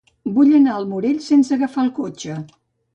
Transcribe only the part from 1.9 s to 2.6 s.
cotxe.